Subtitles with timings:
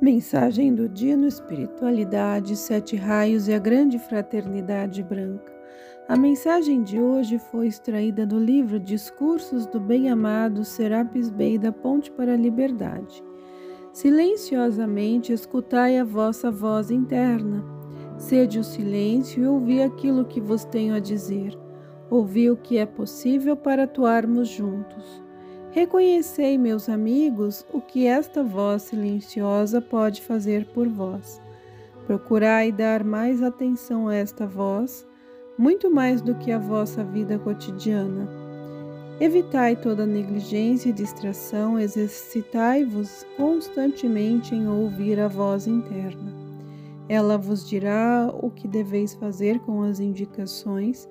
[0.00, 5.50] Mensagem do dia no Espiritualidade, Sete Raios e a Grande Fraternidade Branca.
[6.06, 12.10] A mensagem de hoje foi extraída do livro Discursos do Bem-Amado Serapis Bey da Ponte
[12.10, 13.24] para a Liberdade.
[13.90, 17.64] Silenciosamente escutai a vossa voz interna.
[18.18, 21.58] Sede o silêncio e ouvi aquilo que vos tenho a dizer.
[22.10, 25.25] Ouvi o que é possível para atuarmos juntos.
[25.76, 31.38] Reconhecei, meus amigos, o que esta voz silenciosa pode fazer por vós.
[32.06, 35.06] Procurai dar mais atenção a esta voz,
[35.58, 38.26] muito mais do que a vossa vida cotidiana.
[39.20, 46.32] Evitai toda negligência e distração, exercitai-vos constantemente em ouvir a voz interna.
[47.06, 51.06] Ela vos dirá o que deveis fazer com as indicações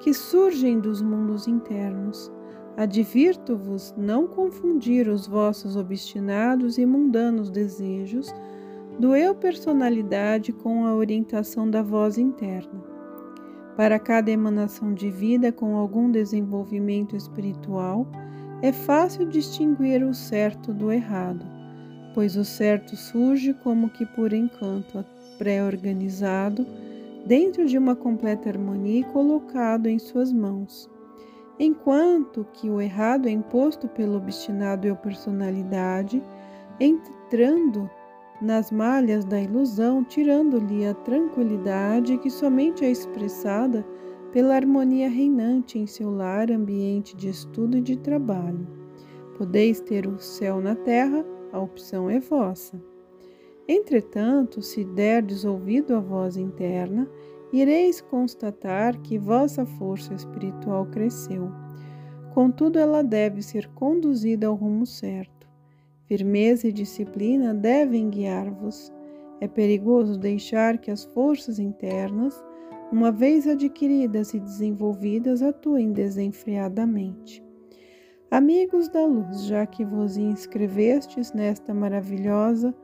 [0.00, 2.36] que surgem dos mundos internos
[2.78, 8.32] Advirto-vos não confundir os vossos obstinados e mundanos desejos
[9.00, 12.80] do eu personalidade com a orientação da voz interna.
[13.76, 18.06] Para cada emanação de vida com algum desenvolvimento espiritual,
[18.62, 21.44] é fácil distinguir o certo do errado,
[22.14, 25.04] pois o certo surge como que por encanto
[25.36, 26.64] pré-organizado,
[27.26, 30.88] dentro de uma completa harmonia e colocado em suas mãos
[31.58, 36.22] enquanto que o errado é imposto pelo obstinado eu personalidade,
[36.78, 37.90] entrando
[38.40, 43.84] nas malhas da ilusão, tirando-lhe a tranquilidade que somente é expressada
[44.32, 48.66] pela harmonia reinante em seu lar, ambiente de estudo e de trabalho.
[49.36, 52.80] Podeis ter o céu na terra, a opção é vossa.
[53.66, 57.08] Entretanto, se derdes ouvido à voz interna,
[57.52, 61.50] ireis constatar que vossa força espiritual cresceu.
[62.34, 65.48] Contudo, ela deve ser conduzida ao rumo certo.
[66.06, 68.92] Firmeza e disciplina devem guiar-vos.
[69.40, 72.34] É perigoso deixar que as forças internas,
[72.90, 77.42] uma vez adquiridas e desenvolvidas, atuem desenfreadamente.
[78.30, 82.74] Amigos da luz, já que vos inscrevestes nesta maravilhosa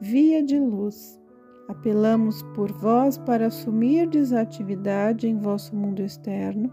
[0.00, 1.20] via de luz,
[1.66, 6.70] Apelamos por vós para assumir desatividade em vosso mundo externo,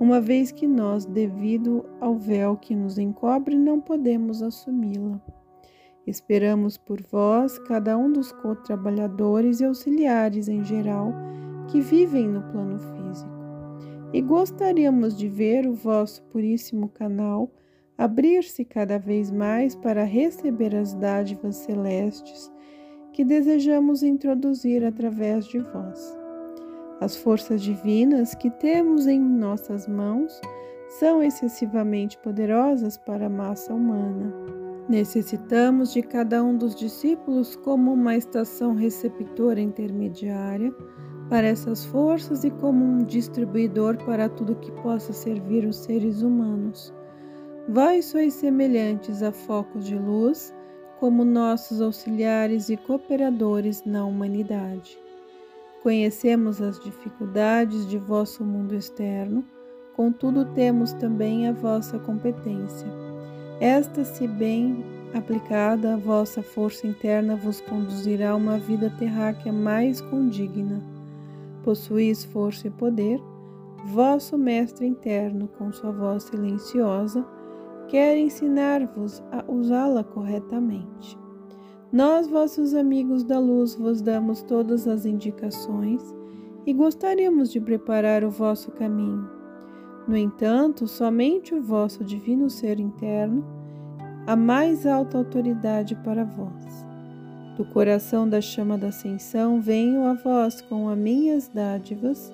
[0.00, 5.20] uma vez que nós, devido ao véu que nos encobre, não podemos assumi-la.
[6.06, 11.12] Esperamos por vós, cada um dos co-trabalhadores e auxiliares em geral
[11.68, 13.32] que vivem no plano físico.
[14.12, 17.50] E gostaríamos de ver o vosso puríssimo canal
[17.96, 22.52] abrir-se cada vez mais para receber as dádivas celestes
[23.14, 26.18] que desejamos introduzir através de vós.
[27.00, 30.40] As forças divinas que temos em nossas mãos
[30.98, 34.34] são excessivamente poderosas para a massa humana.
[34.88, 40.74] Necessitamos de cada um dos discípulos como uma estação receptora intermediária
[41.30, 46.92] para essas forças e como um distribuidor para tudo que possa servir os seres humanos.
[47.68, 50.52] Vós sois semelhantes a focos de luz
[51.00, 54.98] como nossos auxiliares e cooperadores na humanidade.
[55.82, 59.44] Conhecemos as dificuldades de vosso mundo externo,
[59.94, 62.88] contudo temos também a vossa competência.
[63.60, 64.84] Esta, se bem
[65.14, 70.82] aplicada, a vossa força interna vos conduzirá a uma vida terráquea mais condigna.
[71.62, 73.20] Possuís força e poder,
[73.86, 77.24] vosso mestre interno, com sua voz silenciosa,
[77.94, 81.16] quer ensinar-vos a usá-la corretamente.
[81.92, 86.02] Nós, vossos amigos da luz, vos damos todas as indicações
[86.66, 89.30] e gostaríamos de preparar o vosso caminho.
[90.08, 93.46] No entanto, somente o vosso divino ser interno,
[94.26, 96.84] a mais alta autoridade para vós.
[97.56, 102.32] Do coração da chama da ascensão venho a vós com as minhas dádivas,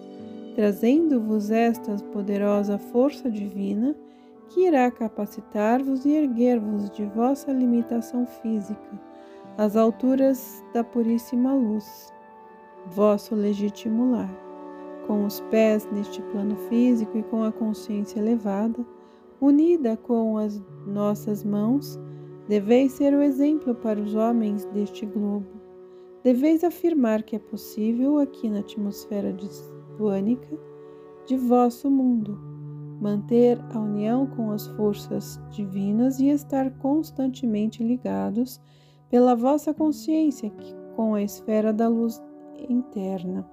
[0.55, 3.95] trazendo-vos esta poderosa força divina
[4.51, 9.01] que irá capacitar-vos e erguer-vos de vossa limitação física
[9.57, 12.13] às alturas da puríssima luz,
[12.87, 14.31] vosso legítimo lar.
[15.07, 18.85] Com os pés neste plano físico e com a consciência elevada,
[19.41, 21.99] unida com as nossas mãos,
[22.49, 25.47] deveis ser o exemplo para os homens deste globo.
[26.25, 30.59] Deveis afirmar que é possível, aqui na atmosfera disvânica,
[31.27, 32.50] de vosso mundo
[33.01, 38.61] manter a união com as forças divinas e estar constantemente ligados
[39.09, 40.53] pela vossa consciência
[40.95, 42.23] com a esfera da luz
[42.69, 43.49] interna.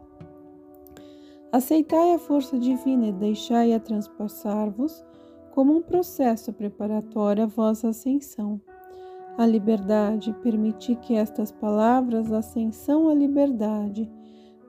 [1.52, 5.04] Aceitai a força divina e deixai-a transpassar-vos
[5.52, 8.62] como um processo preparatório à vossa ascensão.
[9.38, 14.10] a liberdade, permiti que estas palavras, ascensão à liberdade,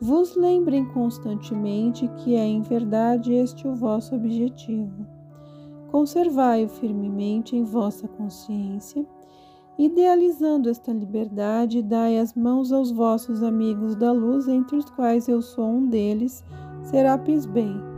[0.01, 5.07] vos lembrem constantemente que é em verdade este o vosso objetivo.
[5.91, 9.05] Conservai-o firmemente em vossa consciência,
[9.79, 15.41] idealizando esta liberdade, dai as mãos aos vossos amigos da luz, entre os quais eu
[15.41, 16.45] sou um deles,
[16.83, 17.98] Serapis Bey